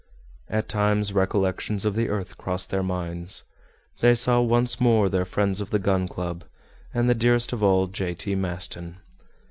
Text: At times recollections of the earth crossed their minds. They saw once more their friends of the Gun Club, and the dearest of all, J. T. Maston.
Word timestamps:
At 0.49 0.67
times 0.67 1.13
recollections 1.13 1.85
of 1.85 1.93
the 1.93 2.09
earth 2.09 2.35
crossed 2.35 2.71
their 2.71 2.81
minds. 2.81 3.43
They 3.99 4.15
saw 4.15 4.39
once 4.41 4.81
more 4.81 5.09
their 5.09 5.25
friends 5.25 5.61
of 5.61 5.69
the 5.69 5.77
Gun 5.77 6.07
Club, 6.07 6.43
and 6.91 7.07
the 7.07 7.13
dearest 7.13 7.53
of 7.53 7.61
all, 7.61 7.85
J. 7.85 8.15
T. 8.15 8.33
Maston. 8.33 8.97